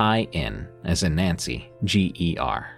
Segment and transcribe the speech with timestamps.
[0.00, 2.70] I N, as in Nancy, G E R.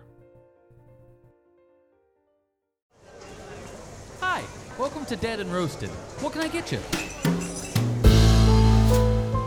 [4.19, 4.43] Hi,
[4.77, 5.89] welcome to Dead and Roasted.
[6.19, 6.81] What can I get you?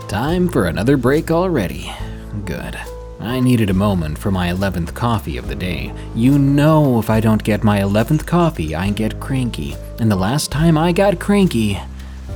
[0.07, 1.91] Time for another break already.
[2.45, 2.79] Good.
[3.19, 5.91] I needed a moment for my 11th coffee of the day.
[6.15, 9.75] You know, if I don't get my 11th coffee, I get cranky.
[9.99, 11.77] And the last time I got cranky,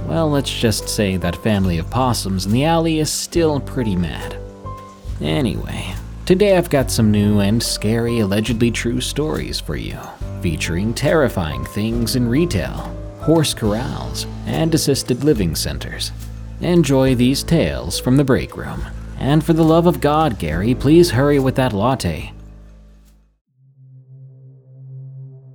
[0.05, 4.37] well, let's just say that family of possums in the alley is still pretty mad.
[5.21, 5.93] Anyway,
[6.25, 9.99] today I've got some new and scary, allegedly true stories for you,
[10.41, 16.13] featuring terrifying things in retail, horse corrals, and assisted living centers.
[16.61, 18.85] Enjoy these tales from the break room.
[19.17, 22.31] And for the love of God, Gary, please hurry with that latte.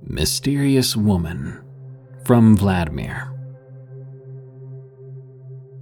[0.03, 1.59] Mysterious Woman
[2.23, 3.31] from Vladimir.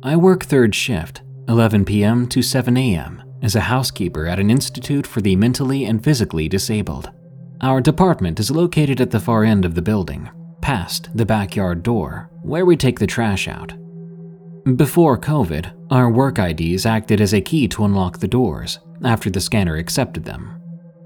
[0.01, 2.27] I work third shift, 11 p.m.
[2.27, 7.11] to 7 a.m as a housekeeper at an institute for the mentally and physically disabled.
[7.61, 10.29] Our department is located at the far end of the building,
[10.61, 13.73] past the backyard door, where we take the trash out.
[14.77, 19.41] Before COVID, our work IDs acted as a key to unlock the doors after the
[19.41, 20.61] scanner accepted them.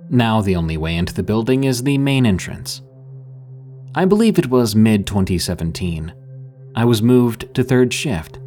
[0.09, 2.81] Now, the only way into the building is the main entrance.
[3.95, 6.13] I believe it was mid 2017.
[6.75, 8.39] I was moved to third shift,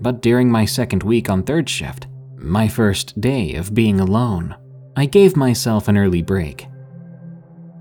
[0.00, 2.06] but during my second week on third shift,
[2.42, 4.56] my first day of being alone,
[4.96, 6.66] I gave myself an early break.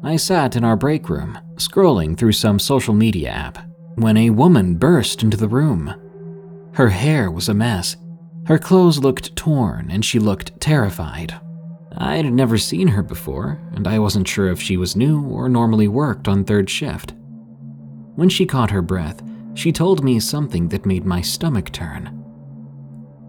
[0.03, 3.57] I sat in our break room, scrolling through some social media app,
[3.95, 5.93] when a woman burst into the room.
[6.73, 7.97] Her hair was a mess,
[8.47, 11.33] her clothes looked torn, and she looked terrified.
[11.97, 15.87] I'd never seen her before, and I wasn't sure if she was new or normally
[15.87, 17.13] worked on third shift.
[18.15, 19.21] When she caught her breath,
[19.53, 22.20] she told me something that made my stomach turn.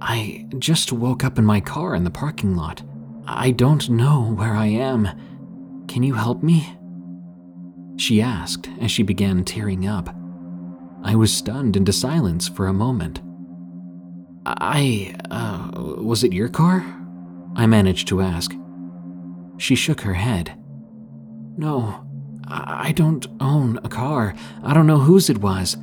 [0.05, 2.83] I just woke up in my car in the parking lot.
[3.25, 5.09] I don't know where I am.
[5.87, 6.77] Can you help me?
[7.99, 10.13] She asked as she began tearing up.
[11.05, 13.21] I was stunned into silence for a moment.
[14.45, 15.71] I, uh,
[16.03, 16.85] was it your car?
[17.55, 18.53] I managed to ask.
[19.57, 20.53] She shook her head.
[21.57, 22.05] No,
[22.49, 24.35] I don't own a car.
[24.65, 25.77] I don't know whose it was.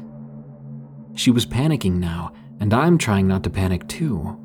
[1.15, 4.37] She was panicking now and I'm trying not to panic too.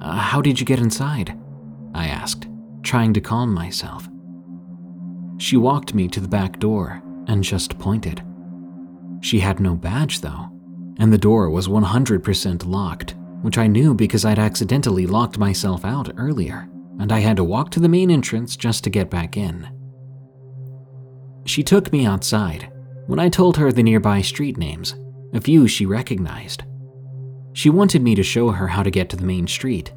[0.00, 1.36] Uh, how did you get inside?
[1.94, 2.46] I asked,
[2.82, 4.08] trying to calm myself.
[5.38, 8.22] She walked me to the back door and just pointed.
[9.20, 10.50] She had no badge though,
[10.98, 16.10] and the door was 100% locked, which I knew because I'd accidentally locked myself out
[16.16, 16.68] earlier,
[17.00, 19.68] and I had to walk to the main entrance just to get back in.
[21.44, 22.72] She took me outside
[23.06, 24.96] when I told her the nearby street names,
[25.32, 26.64] a few she recognized.
[27.56, 29.90] She wanted me to show her how to get to the main street.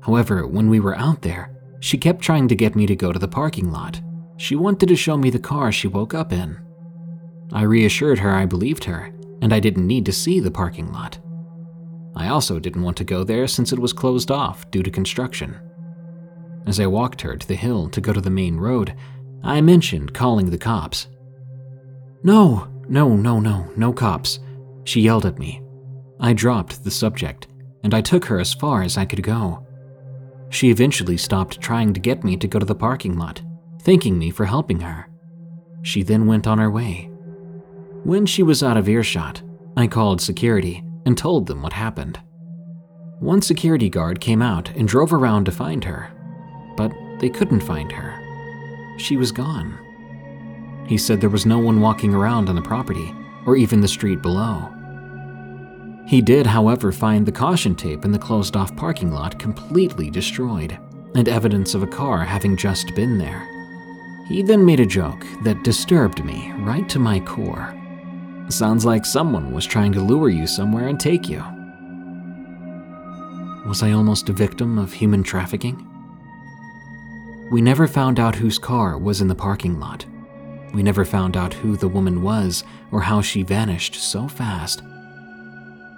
[0.00, 3.18] However, when we were out there, she kept trying to get me to go to
[3.18, 4.00] the parking lot.
[4.38, 6.58] She wanted to show me the car she woke up in.
[7.52, 11.18] I reassured her I believed her and I didn't need to see the parking lot.
[12.16, 15.60] I also didn't want to go there since it was closed off due to construction.
[16.66, 18.94] As I walked her to the hill to go to the main road,
[19.44, 21.08] I mentioned calling the cops.
[22.22, 24.38] No, no, no, no, no cops,
[24.84, 25.61] she yelled at me.
[26.22, 27.48] I dropped the subject,
[27.82, 29.66] and I took her as far as I could go.
[30.50, 33.42] She eventually stopped trying to get me to go to the parking lot,
[33.80, 35.08] thanking me for helping her.
[35.82, 37.10] She then went on her way.
[38.04, 39.42] When she was out of earshot,
[39.76, 42.20] I called security and told them what happened.
[43.18, 46.08] One security guard came out and drove around to find her,
[46.76, 48.16] but they couldn't find her.
[48.96, 49.76] She was gone.
[50.86, 53.12] He said there was no one walking around on the property
[53.44, 54.72] or even the street below.
[56.06, 60.78] He did, however, find the caution tape in the closed off parking lot completely destroyed
[61.14, 63.48] and evidence of a car having just been there.
[64.28, 67.74] He then made a joke that disturbed me right to my core.
[68.48, 71.42] Sounds like someone was trying to lure you somewhere and take you.
[73.66, 75.88] Was I almost a victim of human trafficking?
[77.50, 80.04] We never found out whose car was in the parking lot.
[80.74, 84.82] We never found out who the woman was or how she vanished so fast.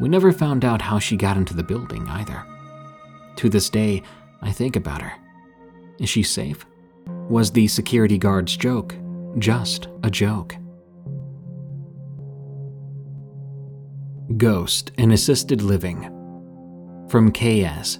[0.04, 2.44] We never found out how she got into the building either.
[3.36, 4.02] To this day,
[4.42, 5.14] I think about her.
[5.98, 6.66] Is she safe?
[7.30, 8.94] Was the security guard's joke
[9.38, 10.56] just a joke?
[14.36, 16.02] Ghost in Assisted Living
[17.08, 17.98] from KS.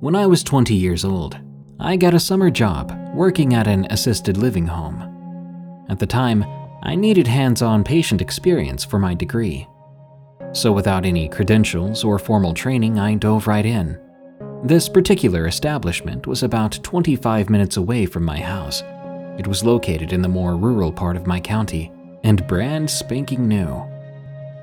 [0.00, 1.38] When I was 20 years old,
[1.78, 5.86] I got a summer job working at an assisted living home.
[5.88, 6.44] At the time,
[6.82, 9.66] I needed hands on patient experience for my degree.
[10.52, 14.00] So, without any credentials or formal training, I dove right in.
[14.64, 18.82] This particular establishment was about 25 minutes away from my house.
[19.38, 21.92] It was located in the more rural part of my county
[22.24, 23.84] and brand spanking new.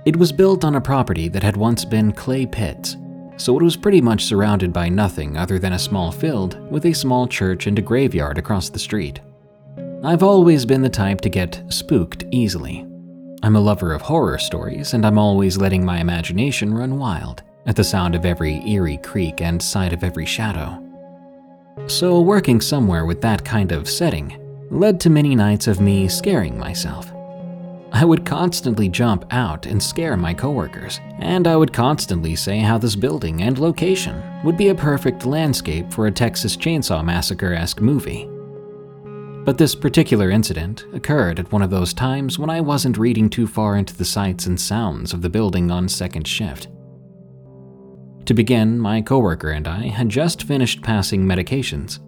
[0.06, 2.98] It was built on a property that had once been clay pits
[3.38, 6.94] so it was pretty much surrounded by nothing other than a small field with a
[6.94, 9.20] small church and a graveyard across the street.
[10.06, 12.86] I've always been the type to get spooked easily.
[13.42, 17.76] I'm a lover of horror stories, and I'm always letting my imagination run wild at
[17.76, 20.80] the sound of every eerie creak and sight of every shadow.
[21.88, 26.56] So, working somewhere with that kind of setting led to many nights of me scaring
[26.56, 27.12] myself.
[27.92, 32.78] I would constantly jump out and scare my coworkers, and I would constantly say how
[32.78, 37.82] this building and location would be a perfect landscape for a Texas Chainsaw Massacre esque
[37.82, 38.30] movie.
[39.46, 43.46] But this particular incident occurred at one of those times when I wasn't reading too
[43.46, 46.68] far into the sights and sounds of the building on second shift.
[48.26, 52.00] To begin, my coworker and I had just finished passing medications.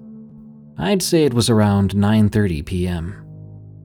[0.80, 3.24] I'd say it was around 9:30 p.m.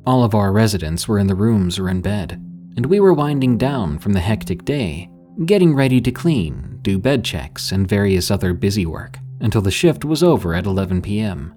[0.06, 2.32] All of our residents were in the rooms or in bed,
[2.76, 5.10] and we were winding down from the hectic day,
[5.44, 10.06] getting ready to clean, do bed checks, and various other busy work until the shift
[10.06, 11.54] was over at 11 p.m.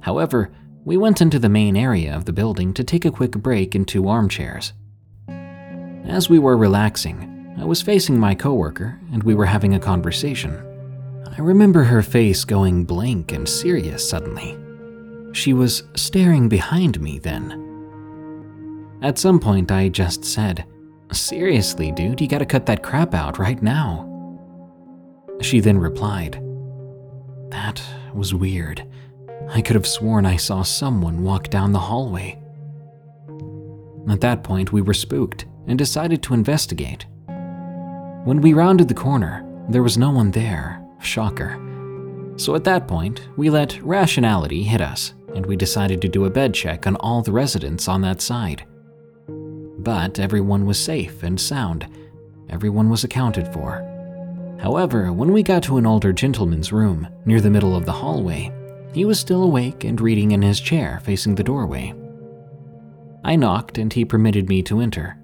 [0.00, 0.50] However,
[0.86, 3.84] we went into the main area of the building to take a quick break in
[3.84, 4.72] two armchairs.
[6.06, 10.54] As we were relaxing, I was facing my coworker and we were having a conversation.
[11.36, 14.56] I remember her face going blank and serious suddenly.
[15.34, 17.64] She was staring behind me then.
[19.02, 20.66] At some point, I just said,
[21.10, 24.04] Seriously, dude, you gotta cut that crap out right now.
[25.40, 26.40] She then replied,
[27.50, 27.82] That
[28.14, 28.88] was weird.
[29.48, 32.38] I could have sworn I saw someone walk down the hallway.
[34.08, 37.06] At that point, we were spooked and decided to investigate.
[38.24, 40.82] When we rounded the corner, there was no one there.
[41.00, 41.60] Shocker.
[42.36, 46.30] So at that point, we let rationality hit us and we decided to do a
[46.30, 48.64] bed check on all the residents on that side.
[49.28, 51.86] But everyone was safe and sound,
[52.48, 53.84] everyone was accounted for.
[54.60, 58.50] However, when we got to an older gentleman's room near the middle of the hallway,
[58.96, 61.92] he was still awake and reading in his chair facing the doorway.
[63.22, 65.18] I knocked and he permitted me to enter,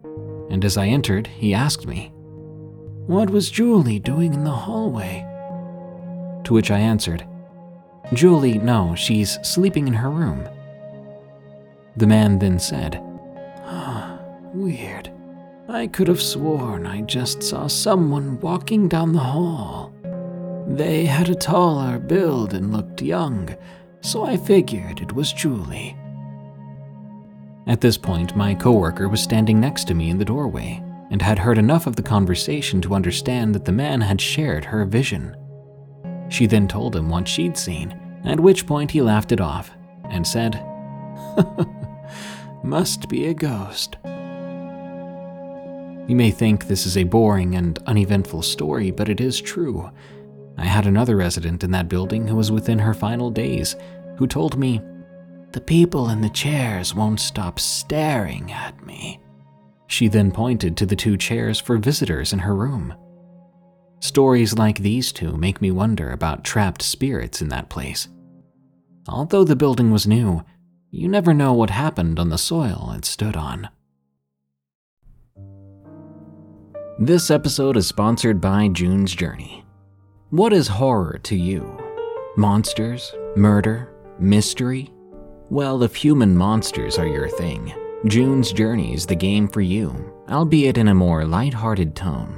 [0.50, 2.12] and as I entered, he asked me,
[3.06, 5.26] What was Julie doing in the hallway?
[6.44, 7.26] To which I answered,
[8.12, 10.46] Julie, no, she's sleeping in her room.
[11.96, 13.02] The man then said,
[13.64, 14.20] Ah,
[14.52, 15.10] weird.
[15.66, 19.94] I could have sworn I just saw someone walking down the hall.
[20.66, 23.54] They had a taller build and looked young,
[24.00, 25.96] so I figured it was Julie.
[27.66, 31.38] At this point, my coworker was standing next to me in the doorway and had
[31.38, 35.36] heard enough of the conversation to understand that the man had shared her vision.
[36.28, 39.70] She then told him what she'd seen, at which point he laughed it off
[40.10, 40.54] and said,
[42.64, 43.96] Must be a ghost.
[46.08, 49.90] You may think this is a boring and uneventful story, but it is true.
[50.58, 53.76] I had another resident in that building who was within her final days
[54.16, 54.80] who told me,
[55.52, 59.20] The people in the chairs won't stop staring at me.
[59.86, 62.94] She then pointed to the two chairs for visitors in her room.
[64.00, 68.08] Stories like these two make me wonder about trapped spirits in that place.
[69.08, 70.42] Although the building was new,
[70.90, 73.68] you never know what happened on the soil it stood on.
[76.98, 79.61] This episode is sponsored by June's Journey.
[80.32, 81.78] What is horror to you?
[82.38, 83.14] Monsters?
[83.36, 83.92] Murder?
[84.18, 84.90] Mystery?
[85.50, 87.74] Well, if human monsters are your thing,
[88.06, 92.34] June's Journey is the game for you, albeit in a more light-hearted tone.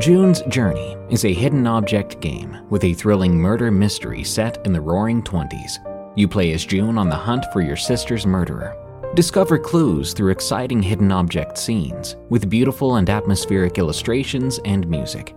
[0.00, 4.80] June's Journey is a hidden object game with a thrilling murder mystery set in the
[4.80, 6.16] roaring 20s.
[6.16, 8.74] You play as June on the hunt for your sister's murderer
[9.14, 15.36] Discover clues through exciting hidden object scenes, with beautiful and atmospheric illustrations and music.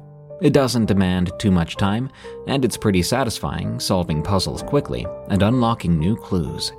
[0.41, 2.09] It doesn't demand too much time,
[2.47, 6.73] and it's pretty satisfying solving puzzles quickly and unlocking new clues.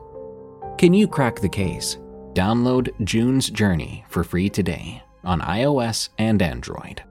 [0.78, 1.96] Can you crack the case?
[2.34, 7.04] Download June's Journey for free today on iOS and Android.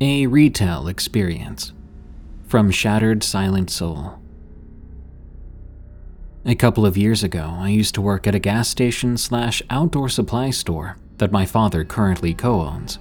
[0.00, 1.74] A Retail Experience
[2.46, 4.18] from Shattered Silent Soul.
[6.46, 10.08] A couple of years ago, I used to work at a gas station slash outdoor
[10.08, 12.98] supply store that my father currently co owns.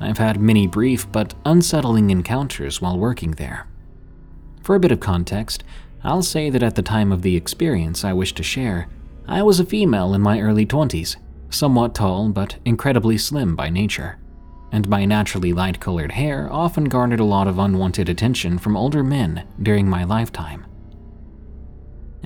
[0.00, 3.66] I've had many brief but unsettling encounters while working there.
[4.62, 5.62] For a bit of context,
[6.02, 8.88] I'll say that at the time of the experience I wish to share,
[9.28, 11.16] I was a female in my early 20s,
[11.50, 14.18] somewhat tall but incredibly slim by nature,
[14.72, 19.02] and my naturally light colored hair often garnered a lot of unwanted attention from older
[19.02, 20.66] men during my lifetime.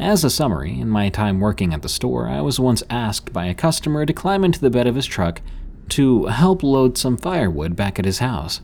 [0.00, 3.44] As a summary, in my time working at the store, I was once asked by
[3.44, 5.42] a customer to climb into the bed of his truck
[5.90, 8.62] to help load some firewood back at his house.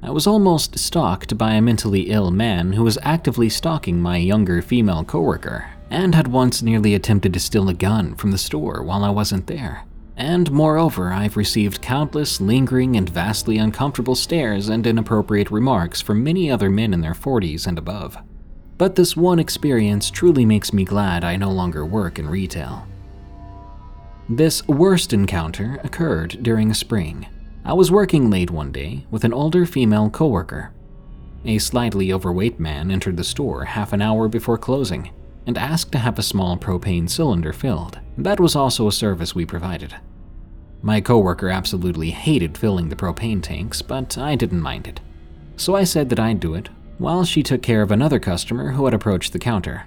[0.00, 4.62] I was almost stalked by a mentally ill man who was actively stalking my younger
[4.62, 9.02] female coworker and had once nearly attempted to steal a gun from the store while
[9.02, 9.82] I wasn't there.
[10.16, 16.48] And moreover, I've received countless lingering and vastly uncomfortable stares and inappropriate remarks from many
[16.48, 18.16] other men in their 40s and above
[18.80, 22.86] but this one experience truly makes me glad I no longer work in retail.
[24.26, 27.26] This worst encounter occurred during spring.
[27.62, 30.72] I was working late one day with an older female coworker.
[31.44, 35.10] A slightly overweight man entered the store half an hour before closing
[35.46, 37.98] and asked to have a small propane cylinder filled.
[38.16, 39.94] That was also a service we provided.
[40.80, 45.00] My coworker absolutely hated filling the propane tanks, but I didn't mind it.
[45.58, 46.70] So I said that I'd do it
[47.00, 49.84] while she took care of another customer who had approached the counter.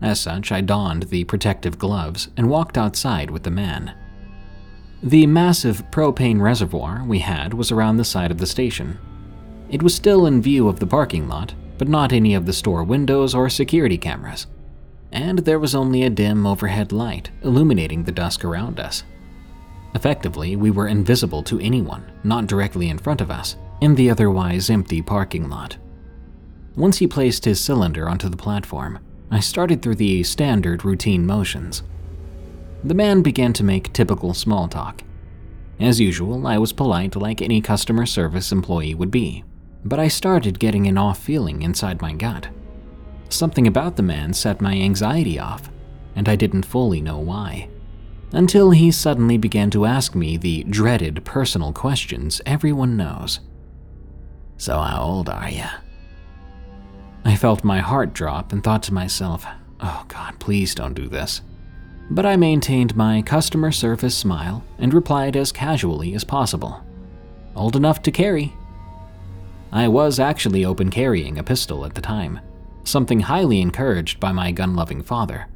[0.00, 3.94] As such, I donned the protective gloves and walked outside with the man.
[5.04, 8.98] The massive propane reservoir we had was around the side of the station.
[9.70, 12.82] It was still in view of the parking lot, but not any of the store
[12.82, 14.48] windows or security cameras.
[15.12, 19.04] And there was only a dim overhead light illuminating the dusk around us.
[19.94, 24.70] Effectively, we were invisible to anyone not directly in front of us in the otherwise
[24.70, 25.76] empty parking lot.
[26.74, 28.98] Once he placed his cylinder onto the platform,
[29.30, 31.82] I started through the standard routine motions.
[32.82, 35.02] The man began to make typical small talk.
[35.78, 39.44] As usual, I was polite like any customer service employee would be,
[39.84, 42.48] but I started getting an off feeling inside my gut.
[43.28, 45.70] Something about the man set my anxiety off,
[46.14, 47.68] and I didn't fully know why.
[48.32, 53.40] Until he suddenly began to ask me the dreaded personal questions everyone knows.
[54.56, 55.64] So, how old are you?
[57.24, 59.46] I felt my heart drop and thought to myself,
[59.80, 61.40] oh God, please don't do this.
[62.10, 66.84] But I maintained my customer service smile and replied as casually as possible.
[67.54, 68.52] Old enough to carry.
[69.70, 72.40] I was actually open carrying a pistol at the time,
[72.84, 75.46] something highly encouraged by my gun loving father.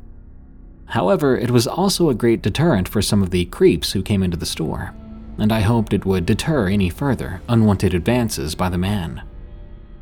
[0.86, 4.36] However, it was also a great deterrent for some of the creeps who came into
[4.36, 4.94] the store,
[5.36, 9.22] and I hoped it would deter any further unwanted advances by the man.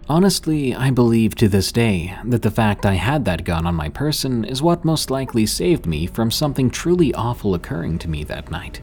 [0.06, 3.88] Honestly, I believe to this day that the fact I had that gun on my
[3.88, 8.50] person is what most likely saved me from something truly awful occurring to me that
[8.50, 8.82] night.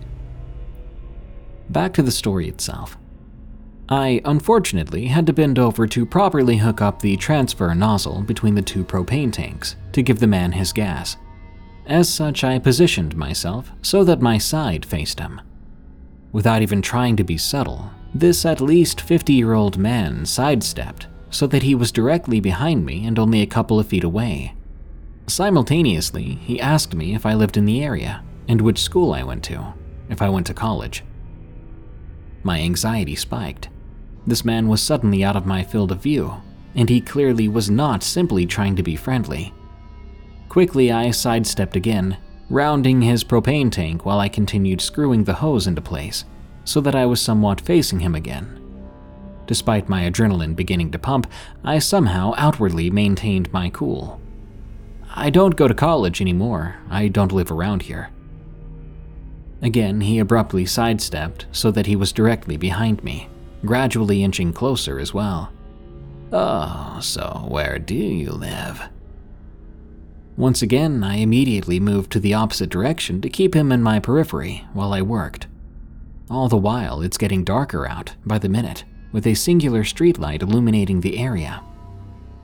[1.70, 2.98] Back to the story itself.
[3.88, 8.62] I unfortunately had to bend over to properly hook up the transfer nozzle between the
[8.64, 11.18] two propane tanks to give the man his gas.
[11.86, 15.40] As such, I positioned myself so that my side faced him.
[16.32, 21.48] Without even trying to be subtle, this at least 50 year old man sidestepped so
[21.48, 24.54] that he was directly behind me and only a couple of feet away.
[25.28, 29.44] Simultaneously, he asked me if I lived in the area and which school I went
[29.46, 29.74] to,
[30.10, 31.04] if I went to college.
[32.44, 33.70] My anxiety spiked.
[34.28, 36.36] This man was suddenly out of my field of view,
[36.76, 39.54] and he clearly was not simply trying to be friendly.
[40.50, 42.18] Quickly, I sidestepped again,
[42.50, 46.26] rounding his propane tank while I continued screwing the hose into place
[46.66, 48.61] so that I was somewhat facing him again.
[49.52, 51.30] Despite my adrenaline beginning to pump,
[51.62, 54.22] I somehow outwardly maintained my cool.
[55.14, 58.12] I don't go to college anymore, I don't live around here.
[59.62, 63.28] Again, he abruptly sidestepped so that he was directly behind me,
[63.66, 65.52] gradually inching closer as well.
[66.32, 68.82] Oh, so where do you live?
[70.38, 74.66] Once again, I immediately moved to the opposite direction to keep him in my periphery
[74.72, 75.48] while I worked.
[76.30, 81.02] All the while, it's getting darker out by the minute, with a singular streetlight illuminating
[81.02, 81.62] the area.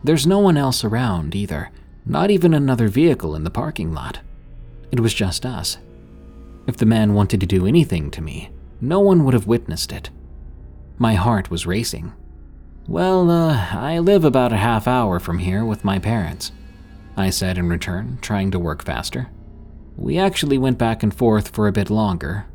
[0.03, 1.71] There's no one else around either,
[2.05, 4.19] not even another vehicle in the parking lot.
[4.91, 5.77] It was just us.
[6.67, 10.09] If the man wanted to do anything to me, no one would have witnessed it.
[10.97, 12.13] My heart was racing.
[12.87, 16.51] Well, uh, I live about a half hour from here with my parents,
[17.17, 19.29] I said in return, trying to work faster.
[19.97, 22.45] We actually went back and forth for a bit longer,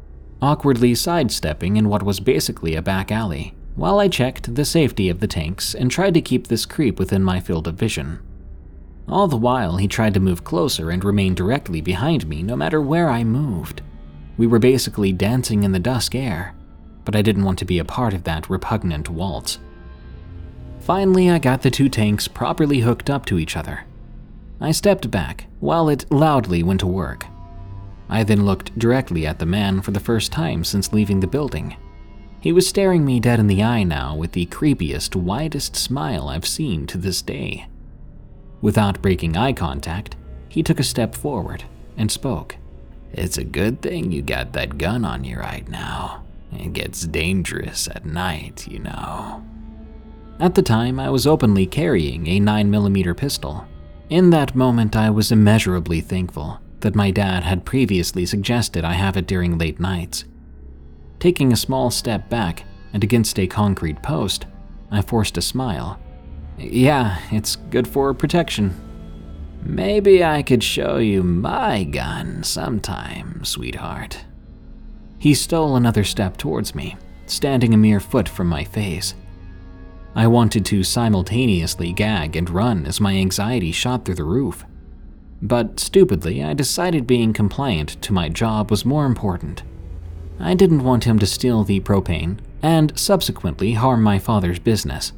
[0.40, 5.20] awkwardly sidestepping in what was basically a back alley, while I checked the safety of
[5.20, 8.20] the tanks and tried to keep this creep within my field of vision.
[9.08, 12.80] All the while, he tried to move closer and remain directly behind me no matter
[12.80, 13.82] where I moved.
[14.36, 16.54] We were basically dancing in the dusk air,
[17.04, 19.58] but I didn't want to be a part of that repugnant waltz.
[20.80, 23.84] Finally, I got the two tanks properly hooked up to each other.
[24.60, 27.26] I stepped back while it loudly went to work.
[28.08, 31.76] I then looked directly at the man for the first time since leaving the building.
[32.42, 36.44] He was staring me dead in the eye now with the creepiest, widest smile I've
[36.44, 37.68] seen to this day.
[38.60, 40.16] Without breaking eye contact,
[40.48, 41.62] he took a step forward
[41.96, 42.56] and spoke.
[43.12, 46.24] It's a good thing you got that gun on you right now.
[46.50, 49.44] It gets dangerous at night, you know.
[50.40, 53.68] At the time, I was openly carrying a 9mm pistol.
[54.10, 59.16] In that moment, I was immeasurably thankful that my dad had previously suggested I have
[59.16, 60.24] it during late nights.
[61.22, 64.46] Taking a small step back and against a concrete post,
[64.90, 66.00] I forced a smile.
[66.58, 68.74] Yeah, it's good for protection.
[69.62, 74.18] Maybe I could show you my gun sometime, sweetheart.
[75.20, 79.14] He stole another step towards me, standing a mere foot from my face.
[80.16, 84.64] I wanted to simultaneously gag and run as my anxiety shot through the roof.
[85.40, 89.62] But stupidly, I decided being compliant to my job was more important.
[90.38, 95.12] I didn't want him to steal the propane and subsequently harm my father's business.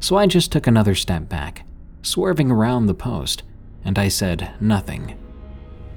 [0.00, 1.64] So I just took another step back,
[2.02, 3.42] swerving around the post,
[3.84, 5.18] and I said nothing.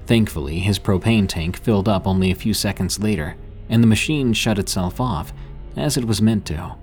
[0.06, 3.36] Thankfully, his propane tank filled up only a few seconds later,
[3.69, 5.34] and the machine shut itself off,
[5.76, 6.76] as it was meant to.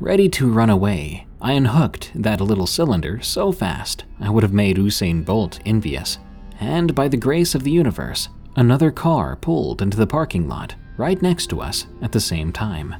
[0.00, 4.78] Ready to run away, I unhooked that little cylinder so fast I would have made
[4.78, 6.18] Usain Bolt envious
[6.62, 11.20] and by the grace of the universe, another car pulled into the parking lot right
[11.20, 12.94] next to us at the same time.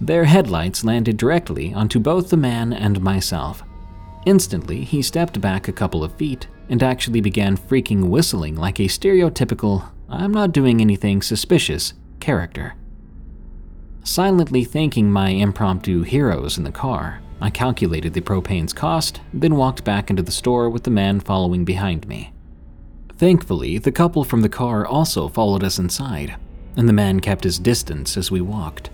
[0.00, 3.62] Their headlights landed directly onto both the man and myself.
[4.26, 8.84] Instantly, he stepped back a couple of feet and actually began freaking whistling like a
[8.84, 12.74] stereotypical, I'm not doing anything suspicious character.
[14.04, 19.84] Silently thanking my impromptu heroes in the car, I calculated the propane's cost, then walked
[19.84, 22.32] back into the store with the man following behind me.
[23.16, 26.36] Thankfully, the couple from the car also followed us inside,
[26.76, 28.90] and the man kept his distance as we walked.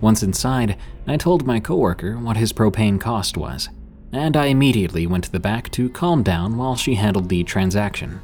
[0.00, 0.76] Once inside,
[1.06, 3.68] I told my coworker what his propane cost was,
[4.12, 8.20] and I immediately went to the back to calm down while she handled the transaction.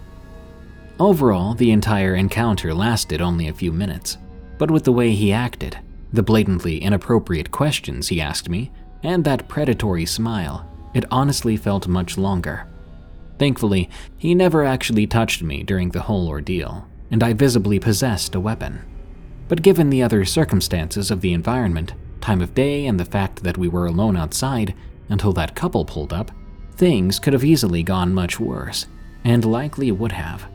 [1.01, 4.19] Overall, the entire encounter lasted only a few minutes,
[4.59, 5.79] but with the way he acted,
[6.13, 12.19] the blatantly inappropriate questions he asked me, and that predatory smile, it honestly felt much
[12.19, 12.67] longer.
[13.39, 18.41] Thankfully, he never actually touched me during the whole ordeal, and I visibly possessed a
[18.41, 18.81] weapon.
[19.49, 23.59] But given the other circumstances of the environment, time of day, and the fact that
[23.59, 24.75] we were alone outside,
[25.09, 26.31] until that couple pulled up,
[26.77, 28.87] things could have easily gone much worse,
[29.25, 30.47] and likely would have.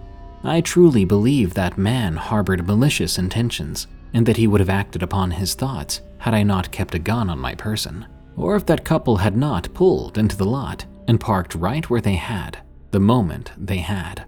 [0.44, 5.32] I truly believe that man harbored malicious intentions, and that he would have acted upon
[5.32, 8.06] his thoughts had I not kept a gun on my person,
[8.38, 12.16] or if that couple had not pulled into the lot and parked right where they
[12.16, 12.60] had,
[12.92, 14.26] the moment they had.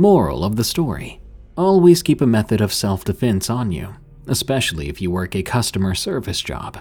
[0.00, 1.20] Moral of the story
[1.56, 3.96] Always keep a method of self defense on you,
[4.28, 6.78] especially if you work a customer service job.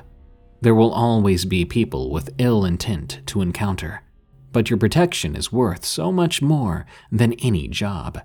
[0.61, 4.03] There will always be people with ill intent to encounter,
[4.51, 8.21] but your protection is worth so much more than any job.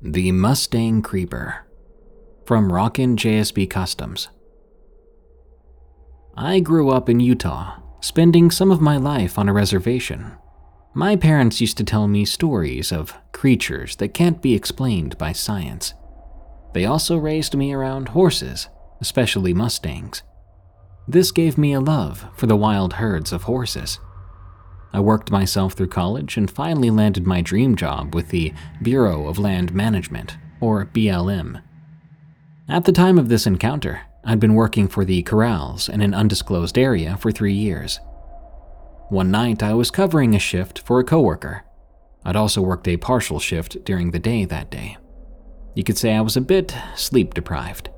[0.00, 1.66] The Mustang Creeper
[2.46, 4.30] from Rockin' JSB Customs.
[6.38, 10.32] I grew up in Utah, spending some of my life on a reservation.
[10.96, 15.92] My parents used to tell me stories of creatures that can't be explained by science.
[16.72, 18.68] They also raised me around horses,
[19.00, 20.22] especially Mustangs.
[21.08, 23.98] This gave me a love for the wild herds of horses.
[24.92, 29.36] I worked myself through college and finally landed my dream job with the Bureau of
[29.36, 31.60] Land Management, or BLM.
[32.68, 36.78] At the time of this encounter, I'd been working for the corrals in an undisclosed
[36.78, 37.98] area for three years.
[39.08, 41.64] One night, I was covering a shift for a coworker.
[42.24, 44.96] I'd also worked a partial shift during the day that day.
[45.74, 47.90] You could say I was a bit sleep deprived.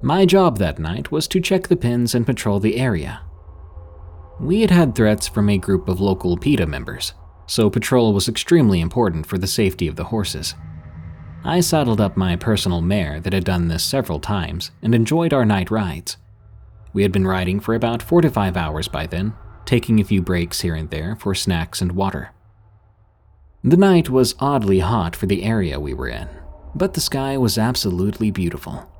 [0.00, 3.20] My job that night was to check the pins and patrol the area
[4.40, 7.12] we had had threats from a group of local PETA members,
[7.46, 10.54] so patrol was extremely important for the safety of the horses.
[11.44, 15.44] I saddled up my personal mare that had done this several times and enjoyed our
[15.44, 16.16] night rides.
[16.92, 19.34] We had been riding for about four to five hours by then,
[19.68, 22.30] taking a few breaks here and there for snacks and water.
[23.62, 26.26] The night was oddly hot for the area we were in,
[26.74, 28.90] but the sky was absolutely beautiful.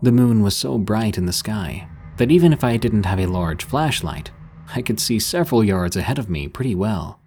[0.00, 3.26] The moon was so bright in the sky that even if I didn't have a
[3.26, 4.30] large flashlight,
[4.74, 7.20] I could see several yards ahead of me pretty well.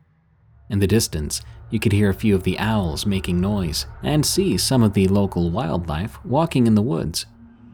[0.68, 4.58] In the distance, you could hear a few of the owls making noise and see
[4.58, 7.28] some of the local wildlife walking in the woods.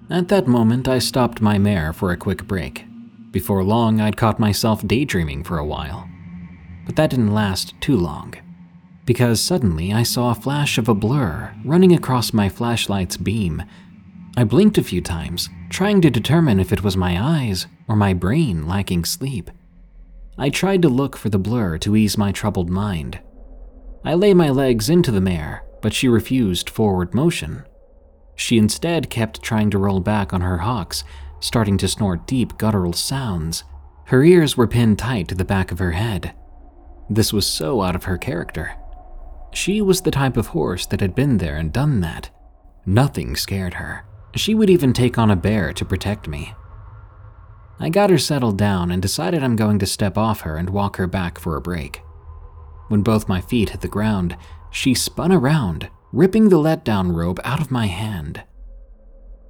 [0.09, 2.83] At that moment, I stopped my mare for a quick break.
[3.31, 6.09] Before long, I'd caught myself daydreaming for a while.
[6.85, 8.33] But that didn't last too long,
[9.05, 13.63] because suddenly I saw a flash of a blur running across my flashlight's beam.
[14.37, 18.13] I blinked a few times, trying to determine if it was my eyes or my
[18.13, 19.51] brain lacking sleep.
[20.37, 23.19] I tried to look for the blur to ease my troubled mind.
[24.05, 27.63] I lay my legs into the mare, but she refused forward motion.
[28.35, 31.03] She instead kept trying to roll back on her hocks,
[31.39, 33.63] starting to snort deep guttural sounds.
[34.06, 36.34] Her ears were pinned tight to the back of her head.
[37.10, 38.76] This was so out of her character.
[39.54, 42.30] She was the type of horse that had been there and done that.
[42.86, 44.06] Nothing scared her.
[44.36, 46.54] She would even take on a bear to protect me.
[47.80, 50.97] I got her settled down and decided I'm going to step off her and walk
[50.97, 52.02] her back for a break.
[52.88, 54.38] When both my feet hit the ground,
[54.71, 58.43] she spun around, ripping the letdown rope out of my hand.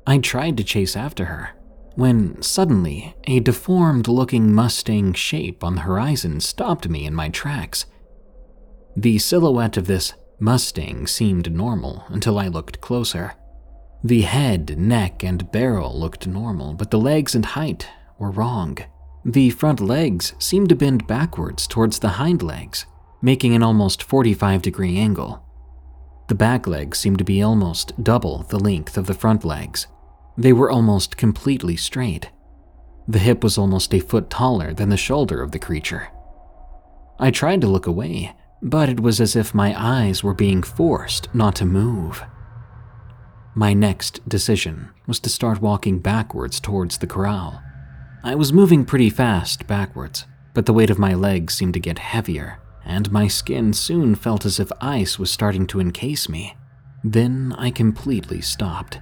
[0.06, 1.50] I tried to chase after her,
[1.98, 7.88] when suddenly a deformed looking Mustang shape on the horizon stopped me in my tracks.
[8.96, 13.34] The silhouette of this Mustang seemed normal until I looked closer.
[14.04, 18.78] The head, neck, and barrel looked normal, but the legs and height were wrong.
[19.26, 22.86] The front legs seemed to bend backwards towards the hind legs,
[23.24, 25.44] making an almost 45 degree angle.
[26.28, 29.88] The back legs seemed to be almost double the length of the front legs.
[30.38, 32.30] They were almost completely straight.
[33.08, 36.10] The hip was almost a foot taller than the shoulder of the creature.
[37.20, 41.34] I tried to look away, but it was as if my eyes were being forced
[41.34, 42.24] not to move.
[43.56, 47.62] My next decision was to start walking backwards towards the corral.
[48.24, 51.98] I was moving pretty fast backwards, but the weight of my legs seemed to get
[51.98, 56.56] heavier, and my skin soon felt as if ice was starting to encase me.
[57.04, 59.00] Then I completely stopped.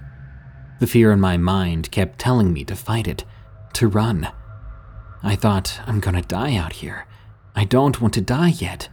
[0.78, 3.24] The fear in my mind kept telling me to fight it,
[3.74, 4.28] to run.
[5.22, 7.06] I thought, I'm gonna die out here.
[7.54, 8.88] I don't want to die yet.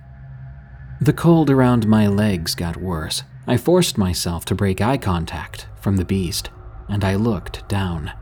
[1.02, 3.24] The cold around my legs got worse.
[3.46, 6.50] I forced myself to break eye contact from the beast,
[6.88, 8.14] and I looked down.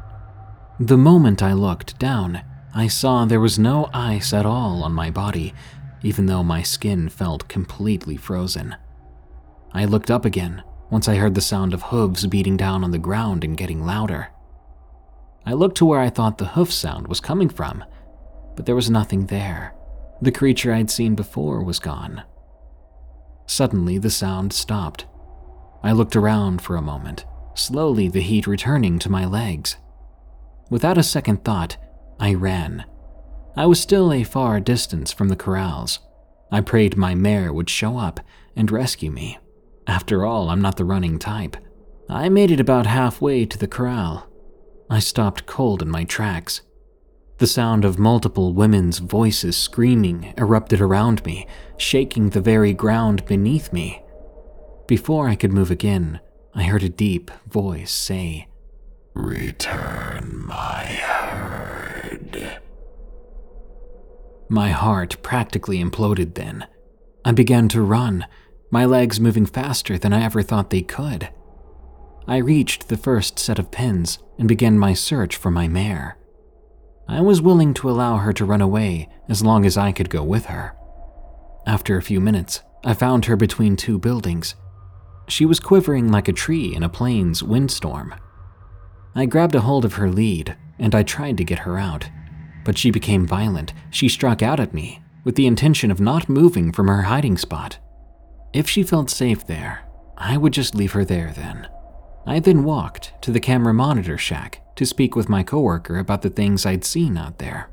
[0.80, 2.42] The moment I looked down,
[2.74, 5.54] I saw there was no ice at all on my body,
[6.02, 8.76] even though my skin felt completely frozen.
[9.74, 13.00] I looked up again once I heard the sound of hooves beating down on the
[13.00, 14.28] ground and getting louder.
[15.46, 17.84] I looked to where I thought the hoof sound was coming from,
[18.56, 19.74] but there was nothing there.
[20.22, 22.24] The creature I'd seen before was gone.
[23.48, 25.06] Suddenly, the sound stopped.
[25.82, 27.26] I looked around for a moment,
[27.56, 29.78] slowly the heat returning to my legs.
[30.70, 31.78] Without a second thought,
[32.20, 32.86] I ran.
[33.56, 36.00] I was still a far distance from the corrals.
[36.52, 38.20] I prayed my mare would show up
[38.56, 39.40] and rescue me.
[39.88, 41.58] After all, I'm not the running type.
[42.10, 44.28] I made it about halfway to the corral.
[44.90, 46.62] I stopped cold in my tracks.
[47.38, 53.74] The sound of multiple women's voices screaming erupted around me, shaking the very ground beneath
[53.74, 54.04] me.
[54.88, 56.20] Before I could move again,
[56.54, 58.48] I heard a deep voice say,
[59.14, 62.60] Return my herd.
[64.50, 66.68] My heart practically imploded then.
[67.24, 68.26] I began to run,
[68.72, 71.30] my legs moving faster than I ever thought they could.
[72.26, 76.18] I reached the first set of pins and began my search for my mare.
[77.08, 80.24] I was willing to allow her to run away as long as I could go
[80.24, 80.74] with her.
[81.68, 84.56] After a few minutes, I found her between two buildings.
[85.28, 88.16] She was quivering like a tree in a plains windstorm.
[89.14, 92.10] I grabbed a hold of her lead and I tried to get her out,
[92.64, 93.74] but she became violent.
[93.90, 97.78] She struck out at me with the intention of not moving from her hiding spot.
[98.54, 99.88] If she felt safe there,
[100.18, 101.68] I would just leave her there then.
[102.26, 106.30] I then walked to the camera monitor shack to speak with my coworker about the
[106.30, 107.70] things I'd seen out there.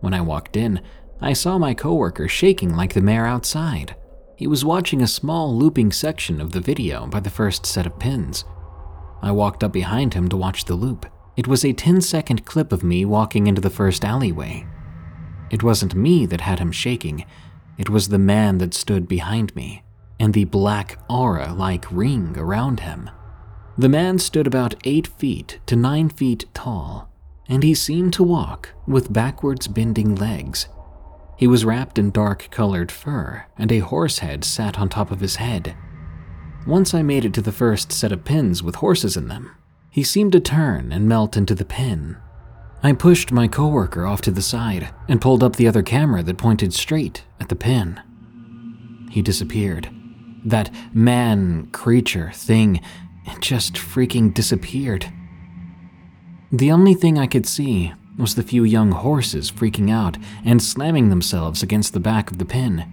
[0.00, 0.80] When I walked in,
[1.20, 3.96] I saw my coworker shaking like the mare outside.
[4.36, 7.98] He was watching a small looping section of the video by the first set of
[7.98, 8.44] pins.
[9.22, 11.06] I walked up behind him to watch the loop.
[11.36, 14.66] It was a 10 second clip of me walking into the first alleyway.
[15.50, 17.24] It wasn't me that had him shaking,
[17.82, 19.82] it was the man that stood behind me,
[20.20, 23.10] and the black aura like ring around him.
[23.76, 27.10] The man stood about 8 feet to 9 feet tall,
[27.48, 30.68] and he seemed to walk with backwards bending legs.
[31.36, 35.18] He was wrapped in dark colored fur, and a horse head sat on top of
[35.18, 35.74] his head.
[36.64, 39.50] Once I made it to the first set of pins with horses in them,
[39.90, 42.16] he seemed to turn and melt into the pin.
[42.84, 46.36] I pushed my coworker off to the side and pulled up the other camera that
[46.36, 48.00] pointed straight at the pin.
[49.10, 49.88] He disappeared.
[50.44, 52.80] That man, creature, thing
[53.40, 55.12] just freaking disappeared.
[56.50, 61.08] The only thing I could see was the few young horses freaking out and slamming
[61.08, 62.84] themselves against the back of the pin.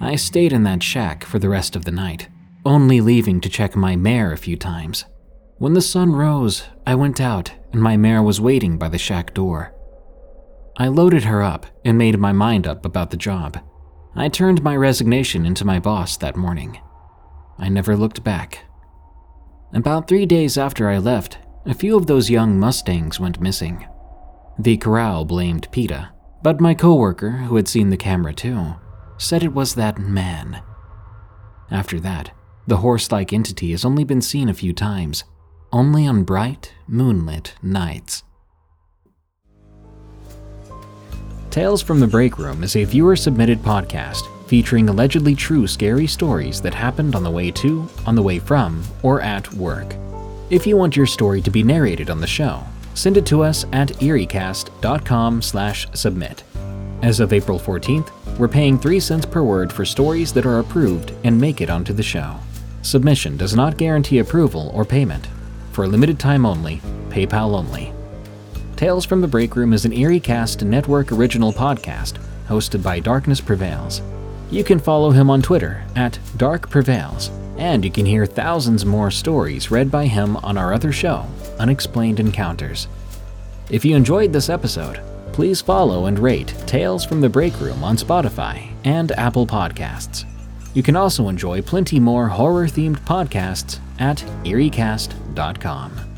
[0.00, 2.28] I stayed in that shack for the rest of the night,
[2.64, 5.04] only leaving to check my mare a few times.
[5.62, 9.32] When the sun rose, I went out and my mare was waiting by the shack
[9.32, 9.72] door.
[10.76, 13.60] I loaded her up and made my mind up about the job.
[14.16, 16.80] I turned my resignation into my boss that morning.
[17.60, 18.64] I never looked back.
[19.72, 23.86] About three days after I left, a few of those young Mustangs went missing.
[24.58, 26.10] The corral blamed PETA,
[26.42, 28.74] but my coworker, who had seen the camera too,
[29.16, 30.60] said it was that man.
[31.70, 32.32] After that,
[32.66, 35.22] the horse like entity has only been seen a few times,
[35.72, 38.22] only on bright, moonlit nights.
[41.50, 46.60] Tales from the Break Room is a viewer submitted podcast featuring allegedly true scary stories
[46.60, 49.94] that happened on the way to, on the way from, or at work.
[50.50, 52.62] If you want your story to be narrated on the show,
[52.94, 56.44] send it to us at eeriecast.com/submit.
[57.02, 61.12] As of April 14th, we're paying 3 cents per word for stories that are approved
[61.24, 62.36] and make it onto the show.
[62.82, 65.28] Submission does not guarantee approval or payment.
[65.72, 67.94] For a limited time only, PayPal only.
[68.76, 74.02] Tales from the Break Room is an Eeriecast network original podcast hosted by Darkness Prevails.
[74.50, 79.10] You can follow him on Twitter at Dark Prevails, and you can hear thousands more
[79.10, 81.24] stories read by him on our other show,
[81.58, 82.86] Unexplained Encounters.
[83.70, 85.00] If you enjoyed this episode,
[85.32, 90.26] please follow and rate Tales from the Break Room on Spotify and Apple Podcasts.
[90.74, 96.11] You can also enjoy plenty more horror themed podcasts at eeriecast.com.